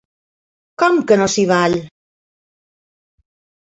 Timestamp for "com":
0.85-0.97